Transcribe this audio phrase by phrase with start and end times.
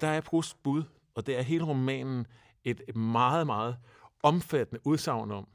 [0.00, 0.82] der er Prousts bud,
[1.14, 2.26] og det er hele romanen
[2.64, 3.78] et meget, meget
[4.22, 5.48] omfattende udsagn om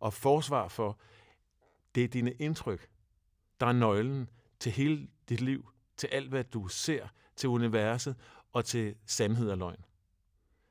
[0.00, 0.98] og forsvar for,
[1.94, 2.88] det er dine indtryk,
[3.60, 4.28] der er nøglen
[4.60, 8.16] til hele dit liv, til alt, hvad du ser, til universet
[8.52, 9.84] og til sandhed og løgn.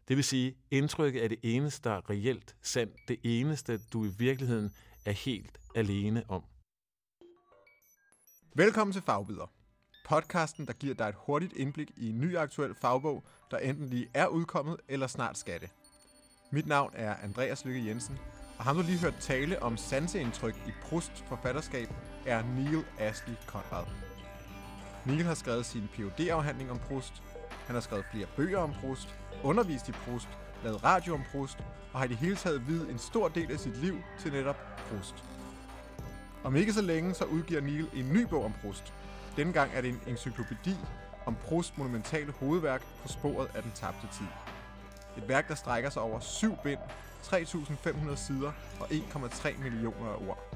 [0.08, 4.10] Det vil sige, indtrykket er det eneste, der er reelt sandt, det eneste, du i
[4.18, 4.72] virkeligheden
[5.06, 6.44] er helt alene om.
[8.56, 9.59] Velkommen til Fagbider.
[10.10, 14.10] Podcasten, der giver dig et hurtigt indblik i en ny aktuel fagbog, der enten lige
[14.14, 15.70] er udkommet eller snart skal det.
[16.52, 18.20] Mit navn er Andreas Lykke Jensen,
[18.58, 21.90] og ham du lige hørt tale om sanseindtryk i Proust forfatterskab,
[22.26, 23.86] er Neil Ashley Conrad.
[25.06, 27.24] Neil har skrevet sin phd afhandling om Proust,
[27.66, 30.30] han har skrevet flere bøger om Proust, undervist i Proust,
[30.64, 31.58] lavet radio om Proust,
[31.94, 34.58] og har i det hele taget videt en stor del af sit liv til netop
[34.78, 35.24] Proust.
[36.44, 38.94] Om ikke så længe, så udgiver Neil en ny bog om Proust.
[39.40, 40.76] Denne gang er det en encyklopædi
[41.26, 44.26] om Prousts monumentale hovedværk på sporet af den tabte tid.
[45.18, 46.80] Et værk, der strækker sig over syv bind,
[47.24, 50.56] 3.500 sider og 1,3 millioner af ord.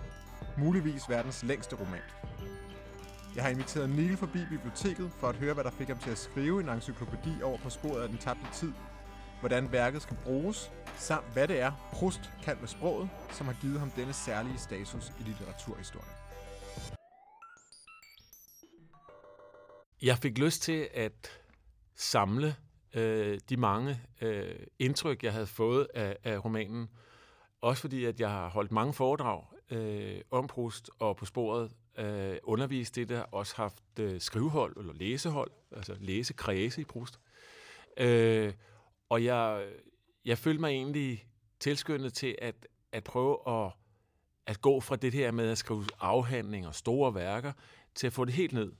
[0.57, 2.01] Muligvis verdens længste roman.
[3.35, 6.17] Jeg har inviteret Niel forbi biblioteket for at høre, hvad der fik ham til at
[6.17, 8.73] skrive en encyklopædi over på sporet af den tabte tid,
[9.39, 13.79] hvordan værket skal bruges, samt hvad det er, Proust kan med sproget, som har givet
[13.79, 16.22] ham denne særlige status i litteraturhistorien.
[20.03, 21.41] Jeg fik lyst til at
[21.95, 22.55] samle
[22.93, 26.89] øh, de mange øh, indtryk, jeg havde fået af, af romanen.
[27.61, 32.37] Også fordi, at jeg har holdt mange foredrag øh, om Proust og på sporet øh,
[32.43, 37.19] undervist det der, også haft øh, skrivehold eller læsehold, altså læsekredse i Proust.
[37.97, 38.53] Øh,
[39.09, 39.67] og jeg,
[40.25, 41.25] jeg følte mig egentlig
[41.59, 43.71] tilskyndet til at, at prøve at,
[44.45, 47.53] at gå fra det her med at skrive afhandlinger og store værker,
[47.95, 48.71] til at få det helt ned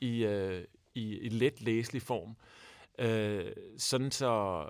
[0.00, 0.64] i, øh,
[0.94, 2.36] i, i let læselig form.
[2.98, 4.64] Øh, sådan så,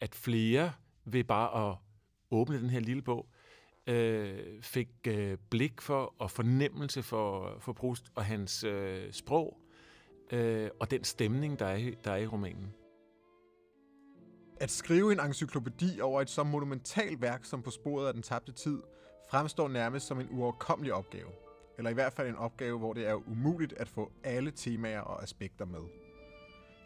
[0.00, 0.72] at flere
[1.04, 1.76] ved bare at
[2.30, 3.26] åbne den her lille bog,
[3.86, 9.60] øh, fik øh, blik for og fornemmelse for, for Proust og hans øh, sprog
[10.32, 12.74] øh, og den stemning, der er, der er i romanen.
[14.60, 18.52] At skrive en encyklopædi over et så monumentalt værk som på sporet af den tabte
[18.52, 18.82] tid,
[19.30, 21.45] fremstår nærmest som en uoverkommelig opgave.
[21.78, 25.22] Eller i hvert fald en opgave, hvor det er umuligt at få alle temaer og
[25.22, 25.80] aspekter med.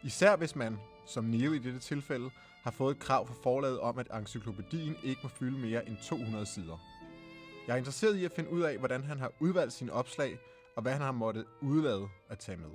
[0.03, 2.29] Især hvis man, som Neil i dette tilfælde,
[2.63, 6.45] har fået et krav fra forlaget om, at encyklopædien ikke må fylde mere end 200
[6.45, 6.77] sider.
[7.67, 10.37] Jeg er interesseret i at finde ud af, hvordan han har udvalgt sine opslag,
[10.75, 12.69] og hvad han har måttet udlade at tage med.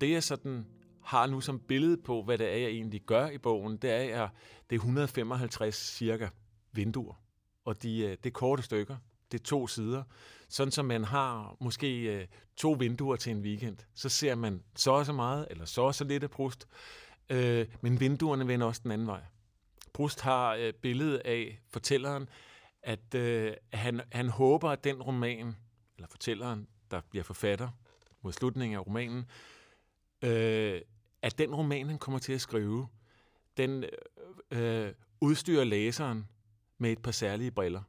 [0.00, 0.66] Det jeg sådan
[1.02, 4.24] har nu som billede på, hvad det er, jeg egentlig gør i bogen, det er,
[4.24, 4.30] at
[4.70, 6.28] det er 155 cirka
[6.72, 7.23] vinduer,
[7.64, 8.96] og de, øh, det er korte stykker,
[9.32, 10.02] det er to sider.
[10.48, 12.26] Sådan som man har måske øh,
[12.56, 15.94] to vinduer til en weekend, så ser man så og så meget, eller så og
[15.94, 16.68] så lidt af Proust,
[17.30, 19.20] øh, men vinduerne vender også den anden vej.
[19.92, 22.28] Proust har billedet af fortælleren,
[22.82, 23.14] at
[23.72, 25.56] han, han håber, at den roman,
[25.96, 27.68] eller fortælleren, der bliver forfatter
[28.22, 29.24] mod slutningen af romanen,
[30.22, 30.80] øh,
[31.22, 32.88] at den roman, han kommer til at skrive,
[33.56, 33.84] den
[34.50, 36.28] øh, udstyrer læseren
[36.84, 37.82] med et par særlige briller.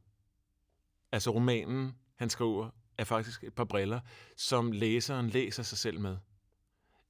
[1.12, 4.00] Altså romanen, han skriver, er faktisk et par briller,
[4.38, 6.18] som læseren læser sig selv med.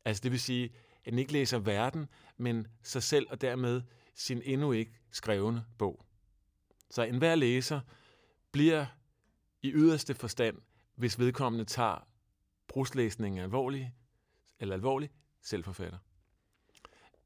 [0.06, 2.07] Altså det vil sige, at han ikke læser verden,
[2.38, 3.81] men sig selv og dermed
[4.16, 6.06] sin endnu ikke skrevne bog.
[6.90, 7.81] Så enhver læser
[8.51, 8.85] bliver
[9.62, 10.57] i yderste forstand,
[10.95, 12.07] hvis vedkommende tager
[12.68, 13.94] bruslæsningen alvorlig,
[14.59, 15.09] eller alvorlig,
[15.41, 15.97] selvforfatter.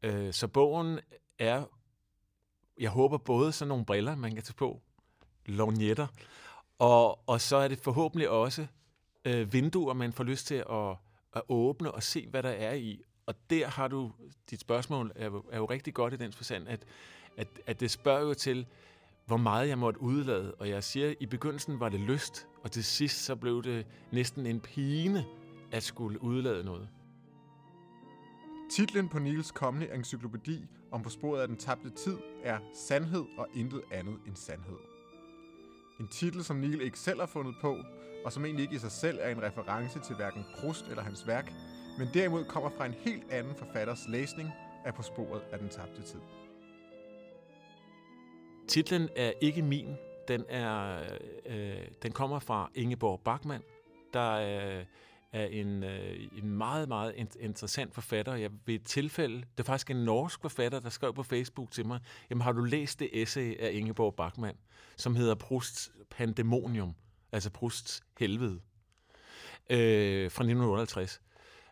[0.03, 0.99] Øh, så bogen
[1.37, 1.65] er,
[2.79, 4.81] jeg håber både sådan nogle briller, man kan tage på,
[5.45, 6.07] lorgnetter,
[6.79, 8.67] og, og så er det forhåbentlig også
[9.25, 10.95] øh, vinduer, man får lyst til at,
[11.33, 13.01] at åbne og se, hvad der er i.
[13.25, 14.11] Og der har du,
[14.49, 16.85] dit spørgsmål er, jo, er jo rigtig godt i den forstand, at,
[17.37, 18.65] at, at det spørger jo til,
[19.25, 20.53] hvor meget jeg måtte udlade.
[20.55, 24.45] Og jeg siger, i begyndelsen var det lyst, og til sidst så blev det næsten
[24.45, 25.25] en pine
[25.71, 26.89] at skulle udlade noget.
[28.69, 33.47] Titlen på Niels kommende encyklopædi om på sporet af den tabte tid er Sandhed og
[33.55, 34.77] intet andet end sandhed.
[35.99, 37.77] En titel, som Neil ikke selv har fundet på,
[38.25, 41.27] og som egentlig ikke i sig selv er en reference til hverken Proust eller hans
[41.27, 41.53] værk,
[41.97, 44.49] men derimod kommer fra en helt anden forfatters læsning
[44.85, 46.19] af På sporet af den tabte tid.
[48.67, 49.95] Titlen er ikke min.
[50.27, 50.99] Den, er,
[51.45, 53.63] øh, øh den kommer fra Ingeborg Bachmann,
[54.13, 54.85] der øh,
[55.31, 58.35] af en, øh, en meget, meget interessant forfatter.
[58.35, 61.85] Jeg ved et tilfælde, det er faktisk en norsk forfatter, der skrev på Facebook til
[61.85, 61.99] mig,
[62.29, 64.57] jamen har du læst det essay af Ingeborg Bachmann,
[64.97, 66.95] som hedder Prusts Pandemonium,
[67.31, 68.59] altså Prusts helvede,
[69.69, 71.21] øh, fra 1958.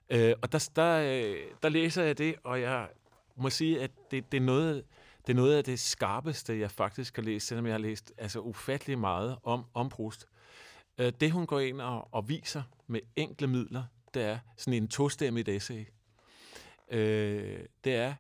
[0.10, 2.90] Øh, og der, der, øh, der læser jeg det, og jeg
[3.36, 4.84] må sige, at det, det, er noget,
[5.28, 8.40] det er noget af det skarpeste, jeg faktisk har læst, selvom jeg har læst altså
[8.40, 10.26] ufattelig meget om, om Proust.
[10.26, 10.37] Øh,
[10.98, 13.84] Øh, det, hun går ind og, og viser med enkle midler,
[14.14, 15.86] det er sådan en tostemmigt essay.
[16.92, 18.14] Øh, det er,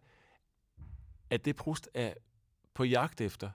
[1.29, 2.13] at det Proust er
[2.73, 3.49] på jagt efter,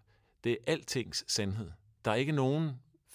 [0.45, 1.71] det er altings sandhed.
[2.05, 2.71] Der er ikke nogen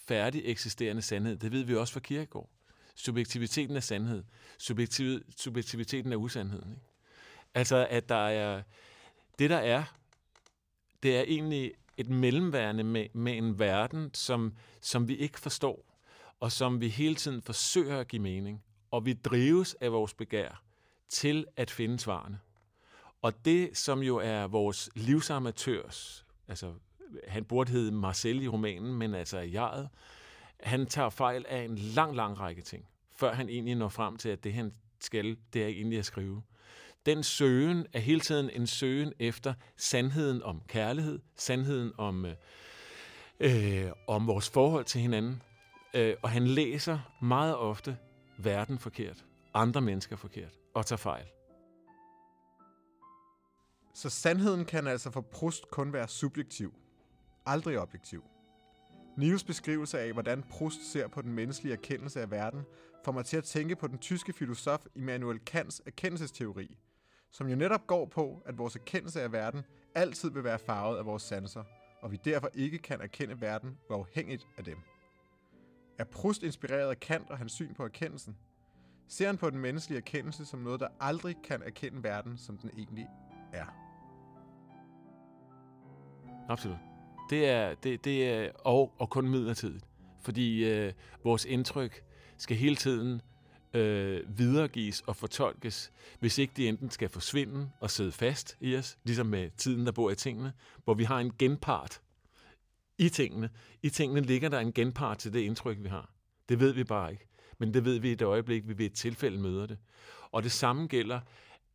[0.07, 1.37] færdig eksisterende sandhed.
[1.37, 2.49] Det ved vi også fra Kierkegaard.
[2.95, 4.23] Subjektiviteten er sandhed.
[4.57, 6.71] Subjektiv, subjektiviteten er usandheden.
[6.71, 6.85] Ikke?
[7.53, 8.63] Altså, at der er...
[9.39, 9.83] Det, der er,
[11.03, 15.86] det er egentlig et mellemværende med, med en verden, som, som vi ikke forstår,
[16.39, 18.63] og som vi hele tiden forsøger at give mening.
[18.91, 20.63] Og vi drives af vores begær
[21.09, 22.39] til at finde svarene.
[23.21, 26.73] Og det, som jo er vores livsamatørs, altså
[27.27, 29.89] han burde hedde Marcel i romanen, men altså jeget,
[30.59, 32.85] han tager fejl af en lang, lang række ting,
[33.15, 36.43] før han egentlig når frem til, at det han skal, det er egentlig at skrive.
[37.05, 42.35] Den søgen er hele tiden en søgen efter sandheden om kærlighed, sandheden om, øh,
[43.39, 45.41] øh om vores forhold til hinanden.
[45.97, 47.97] Øh, og han læser meget ofte
[48.37, 51.25] verden forkert, andre mennesker forkert, og tager fejl.
[53.93, 56.73] Så sandheden kan altså for Proust kun være subjektiv,
[57.45, 58.23] aldrig objektiv.
[59.17, 62.61] Niels beskrivelse af, hvordan Proust ser på den menneskelige erkendelse af verden,
[63.05, 66.77] får mig til at tænke på den tyske filosof Immanuel Kants erkendelsesteori,
[67.31, 69.65] som jo netop går på, at vores erkendelse af verden
[69.95, 71.63] altid vil være farvet af vores sanser,
[72.01, 74.77] og vi derfor ikke kan erkende verden uafhængigt af dem.
[75.97, 78.37] Er Proust inspireret af Kant og hans syn på erkendelsen?
[79.07, 82.69] Ser han på den menneskelige erkendelse som noget, der aldrig kan erkende verden, som den
[82.77, 83.07] egentlig
[83.53, 83.65] er?
[86.49, 86.77] Absolut.
[87.29, 89.85] Det er, det, det er og, og kun midlertidigt.
[90.21, 92.03] Fordi øh, vores indtryk
[92.37, 93.21] skal hele tiden
[93.73, 98.97] øh, videregives og fortolkes, hvis ikke de enten skal forsvinde og sidde fast i os,
[99.03, 100.53] ligesom med tiden, der bor i tingene,
[100.83, 102.01] hvor vi har en genpart
[102.97, 103.49] i tingene.
[103.83, 106.11] I tingene ligger der en genpart til det indtryk, vi har.
[106.49, 107.27] Det ved vi bare ikke.
[107.57, 109.77] Men det ved vi i det øjeblik, vi ved et tilfælde møder det.
[110.31, 111.19] Og det samme gælder,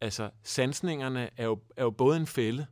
[0.01, 2.67] altså sansningerne er jo, er jo både en fælde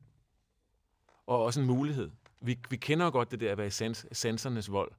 [1.27, 2.11] og også en mulighed.
[2.41, 4.93] Vi, vi kender jo godt det der at være i sans, sansernes vold.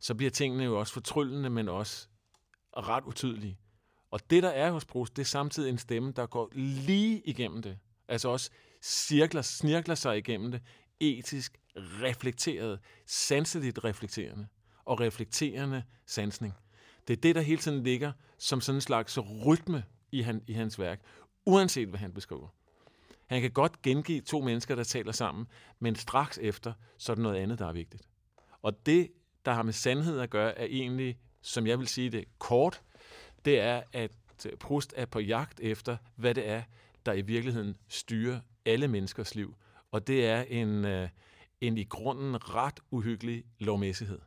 [0.00, 2.08] Så bliver tingene jo også fortryllende, men også
[2.76, 3.58] ret utydelige.
[4.10, 7.62] Og det, der er hos Proust, det er samtidig en stemme, der går lige igennem
[7.62, 7.78] det.
[8.08, 8.50] Altså også
[8.82, 10.62] cirkler, snirkler sig igennem det,
[11.00, 11.58] etisk
[12.02, 14.46] reflekteret, sanseligt reflekterende
[14.84, 16.54] og reflekterende sansning.
[17.08, 20.52] Det er det, der hele tiden ligger som sådan en slags rytme i, han, i
[20.52, 21.00] hans værk,
[21.46, 22.48] uanset hvad han beskriver.
[23.26, 25.46] Han kan godt gengive to mennesker, der taler sammen,
[25.78, 28.08] men straks efter, så er det noget andet, der er vigtigt.
[28.62, 29.08] Og det,
[29.44, 32.82] der har med sandhed at gøre, er egentlig, som jeg vil sige det kort,
[33.44, 34.10] det er, at
[34.46, 36.62] øh, Proust er på jagt efter, hvad det er,
[37.06, 39.54] der i virkeligheden styrer alle menneskers liv.
[39.90, 41.08] Og det er en, øh,
[41.60, 44.18] en i grunden ret uhyggelig lovmæssighed.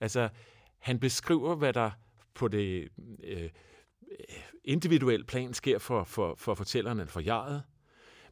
[0.00, 0.28] Altså,
[0.78, 1.90] han beskriver, hvad der
[2.34, 2.88] på det
[3.24, 3.50] øh,
[4.64, 7.62] individuelle plan sker for, for, for fortælleren eller for jeget,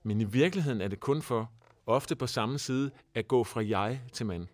[0.03, 1.51] men i virkeligheden er det kun for,
[1.87, 4.47] ofte på samme side, at gå fra jeg til mand.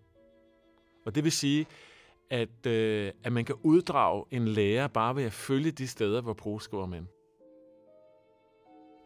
[1.06, 1.66] Og det vil sige,
[2.30, 6.32] at, øh, at man kan uddrage en lærer bare ved at følge de steder, hvor
[6.32, 7.06] Proust skriver mand.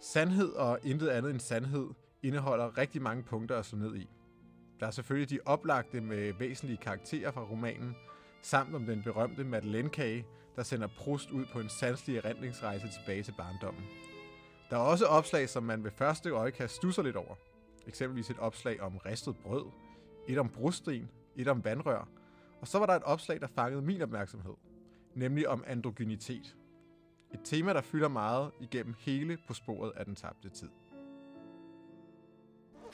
[0.00, 1.88] Sandhed og intet andet end sandhed
[2.22, 4.08] indeholder rigtig mange punkter at slå ned i.
[4.80, 7.96] Der er selvfølgelig de oplagte med væsentlige karakterer fra romanen,
[8.42, 13.34] samt om den berømte Madeleine-kage, der sender Proust ud på en sanselig erindringsrejse tilbage til
[13.38, 13.84] barndommen.
[14.70, 17.34] Der er også opslag, som man ved første øjekast stusser lidt over.
[17.86, 19.64] Eksempelvis et opslag om ristet brød,
[20.28, 22.08] et om brustrin, et om vandrør,
[22.60, 24.54] og så var der et opslag, der fangede min opmærksomhed,
[25.14, 26.56] nemlig om androgynitet.
[27.34, 30.68] Et tema, der fylder meget igennem hele på sporet af den tabte tid.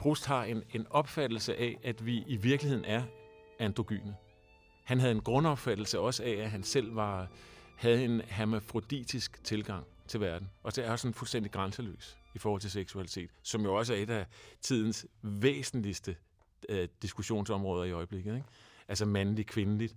[0.06, 3.02] Proust har en, en opfattelse af, at vi i virkeligheden er
[3.58, 4.16] androgyne.
[4.84, 7.28] Han havde en grundopfattelse også af, at han selv var,
[7.76, 10.50] havde en hermafroditisk tilgang til verden.
[10.62, 14.10] Og det er sådan fuldstændig grænseløs i forhold til seksualitet, som jo også er et
[14.10, 14.26] af
[14.60, 16.16] tidens væsentligste
[16.68, 18.34] øh, diskussionsområder i øjeblikket.
[18.34, 18.46] Ikke?
[18.88, 19.96] Altså mandligt, kvindeligt,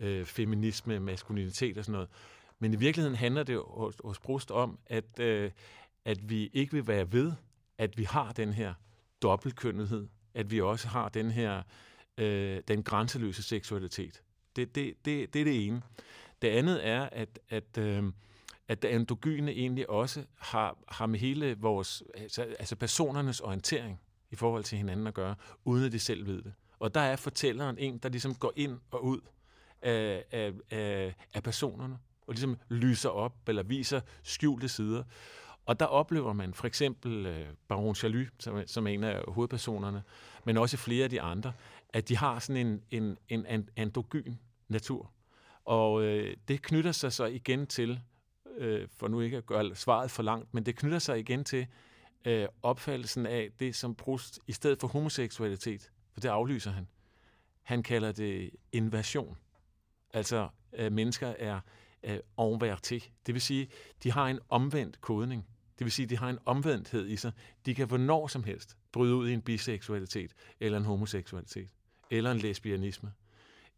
[0.00, 2.08] øh, feminisme, maskulinitet og sådan noget.
[2.58, 5.50] Men i virkeligheden handler det hos, hos Brust om, at, øh,
[6.04, 7.32] at vi ikke vil være ved,
[7.78, 8.74] at vi har den her
[9.22, 11.62] dobbeltkønnethed, at vi også har den her
[12.18, 14.22] øh, den grænseløse seksualitet.
[14.56, 15.82] Det, det, det, det er det ene.
[16.42, 18.04] Det andet er, at, at, øh,
[18.68, 24.00] at det androgyne egentlig også har, har med hele vores, altså, altså personernes orientering
[24.30, 25.34] i forhold til hinanden at gøre,
[25.64, 26.52] uden at de selv ved det.
[26.78, 29.20] Og der er fortælleren en, der ligesom går ind og ud
[29.82, 35.04] af, af, af, af personerne, og ligesom lyser op eller viser skjulte sider.
[35.70, 40.02] Og der oplever man for eksempel øh, Baron Chaly, som, som er en af hovedpersonerne,
[40.44, 41.52] men også flere af de andre,
[41.88, 44.34] at de har sådan en, en, en androgyn
[44.68, 45.10] natur.
[45.64, 48.00] Og øh, det knytter sig så igen til,
[48.56, 51.66] øh, for nu ikke at gøre svaret for langt, men det knytter sig igen til
[52.24, 56.88] øh, opfattelsen af det som Proust, i stedet for homoseksualitet, for det aflyser han,
[57.62, 59.36] han kalder det inversion.
[60.12, 61.60] Altså, øh, mennesker er
[62.02, 63.10] øh, enverté.
[63.26, 63.68] Det vil sige,
[64.02, 65.46] de har en omvendt kodning.
[65.80, 67.32] Det vil sige, de har en omvendthed i sig.
[67.66, 71.68] De kan hvornår som helst bryde ud i en biseksualitet, eller en homoseksualitet,
[72.10, 73.12] eller en lesbianisme,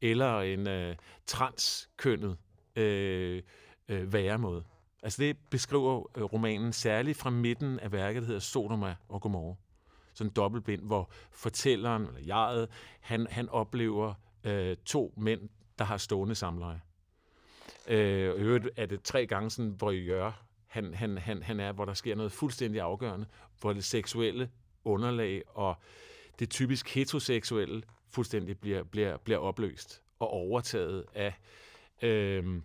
[0.01, 2.37] eller en øh, transkønnet
[2.77, 3.43] øh,
[3.89, 4.65] øh, væremåde.
[5.03, 9.57] Altså det beskriver øh, romanen særligt fra midten af værket, der hedder Sodoma og Gomorra.
[10.15, 12.69] Sådan en dobbeltbind, hvor fortælleren, eller jeget,
[13.01, 16.81] han, han oplever øh, to mænd, der har stående samleje.
[17.89, 21.73] Øh, og øvrigt er det tre gange sådan, hvor gør, han, han, han, han er,
[21.73, 23.27] hvor der sker noget fuldstændig afgørende,
[23.61, 24.51] hvor det seksuelle
[24.85, 25.77] underlag og
[26.39, 31.35] det typisk heteroseksuelle fuldstændig bliver, bliver, bliver opløst og overtaget af,
[32.03, 32.63] øh,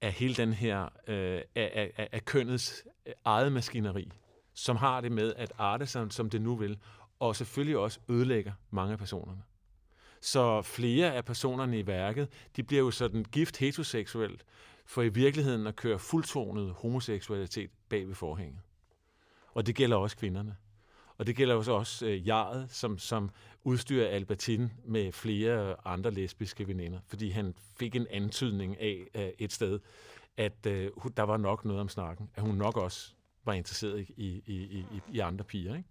[0.00, 2.84] af hele den her, øh, af, af, af kønnets
[3.24, 4.12] eget maskineri,
[4.54, 6.78] som har det med at arte sig, som det nu vil,
[7.18, 9.42] og selvfølgelig også ødelægger mange af personerne.
[10.20, 14.44] Så flere af personerne i værket, de bliver jo sådan gift heteroseksuelt,
[14.84, 18.60] for i virkeligheden at køre fuldtonet homoseksualitet bag ved forhænget.
[19.54, 20.56] Og det gælder også kvinderne.
[21.18, 23.30] Og det gælder også også øh, Jaret, som, som
[23.64, 29.52] udstyrer Albertine med flere andre lesbiske veninder, fordi han fik en antydning af øh, et
[29.52, 29.80] sted,
[30.36, 33.12] at øh, der var nok noget om snakken, at hun nok også
[33.44, 35.76] var interesseret i, i, i, i, i andre piger.
[35.76, 35.88] Ikke?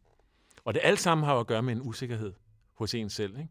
[0.66, 2.34] Og det alt sammen har at gøre med en usikkerhed
[2.74, 3.38] hos en selv.
[3.38, 3.50] Ikke?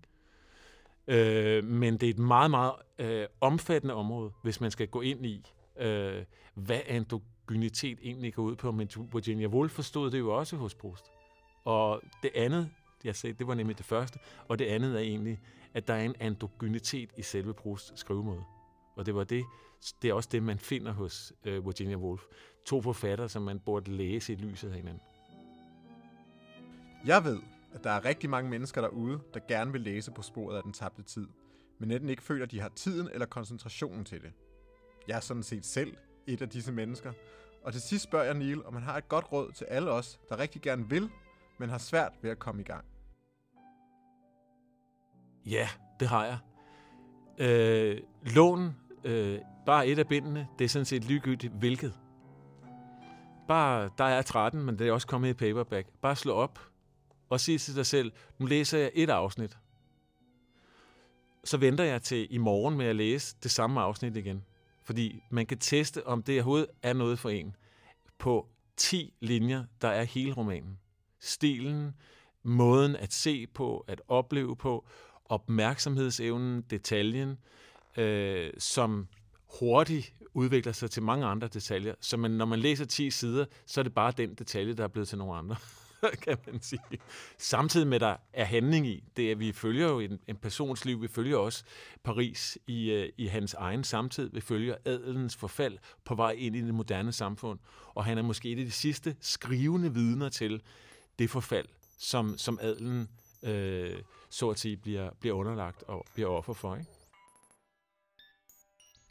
[1.08, 5.26] Øh, men det er et meget, meget øh, omfattende område, hvis man skal gå ind
[5.26, 8.72] i, øh, hvad androgynitet egentlig går ud på.
[8.72, 11.04] Men Virginia Woolf forstod det jo også hos Proust.
[11.64, 12.70] Og det andet,
[13.04, 15.40] jeg sagde, det var nemlig det første, og det andet er egentlig,
[15.74, 18.42] at der er en androgynitet i selve Prousts skrivemåde.
[18.96, 19.44] Og det var det,
[20.02, 22.22] det er også det, man finder hos øh, Virginia Woolf.
[22.66, 25.02] To forfattere, som man burde læse i lyset af hinanden.
[27.06, 27.38] Jeg ved,
[27.72, 30.72] at der er rigtig mange mennesker derude, der gerne vil læse på sporet af den
[30.72, 31.28] tabte tid,
[31.78, 34.32] men enten ikke føler, at de har tiden eller koncentrationen til det.
[35.08, 35.96] Jeg er sådan set selv
[36.26, 37.12] et af disse mennesker,
[37.62, 40.20] og til sidst spørger jeg Neil, om han har et godt råd til alle os,
[40.28, 41.10] der rigtig gerne vil,
[41.58, 42.84] men har svært ved at komme i gang.
[45.46, 45.68] Ja,
[46.00, 46.38] det har jeg.
[47.38, 51.94] Øh, lån øh, bare et af bindene, det er sådan set ligegyldigt hvilket.
[53.48, 55.88] Bare, der er 13, men det er også kommet i paperback.
[56.02, 56.58] Bare slå op
[57.30, 59.58] og sige til dig selv, nu læser jeg et afsnit.
[61.44, 64.44] Så venter jeg til i morgen med at læse det samme afsnit igen.
[64.82, 67.56] Fordi man kan teste, om det overhovedet er noget for en.
[68.18, 70.78] På 10 linjer, der er hele romanen.
[71.20, 71.94] Stilen,
[72.42, 74.86] måden at se på, at opleve på,
[75.24, 77.38] opmærksomhedsevnen, detaljen,
[77.96, 79.08] øh, som
[79.60, 81.94] hurtigt udvikler sig til mange andre detaljer.
[82.00, 84.88] Så man, når man læser 10 sider, så er det bare den detalje, der er
[84.88, 85.56] blevet til nogle andre,
[86.24, 86.80] kan man sige.
[87.38, 90.36] Samtidig med, at der er handling i, det er, at vi følger jo en, en
[90.36, 91.64] persons liv, vi følger også
[92.04, 96.60] Paris i, øh, i hans egen samtid, vi følger adelens forfald på vej ind i
[96.60, 97.58] det moderne samfund,
[97.94, 100.62] og han er måske et af de sidste skrivende vidner til
[101.18, 101.66] det forfald,
[101.98, 103.08] som, som adelen
[103.42, 106.76] øh, så at sige bliver, bliver underlagt og bliver offer for.
[106.76, 106.90] Ikke?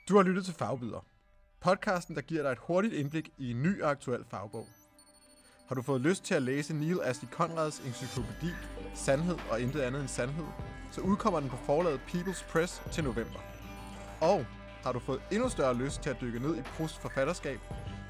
[0.09, 1.05] Du har lyttet til Fagbyder.
[1.59, 4.67] Podcasten, der giver dig et hurtigt indblik i en ny og aktuel fagbog.
[5.69, 8.53] Har du fået lyst til at læse Neil Ashley Conrads encyklopædi
[8.95, 10.45] Sandhed og intet andet end sandhed,
[10.91, 13.39] så udkommer den på forlaget People's Press til november.
[14.21, 14.45] Og
[14.83, 17.59] har du fået endnu større lyst til at dykke ned i Prousts forfatterskab,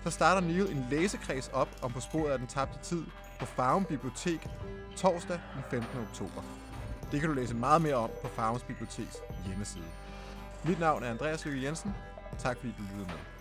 [0.04, 3.04] så starter Neil en læsekreds op om på sporet af den tabte tid
[3.40, 4.48] på Farum Bibliotek
[4.96, 6.00] torsdag den 15.
[6.10, 6.42] oktober.
[7.12, 9.90] Det kan du læse meget mere om på Farums Biblioteks hjemmeside.
[10.66, 11.96] Mit navn er Andreas Løkke Jensen.
[12.38, 13.39] Tak fordi du lyttede med.